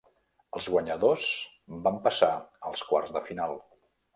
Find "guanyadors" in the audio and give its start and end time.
0.75-1.27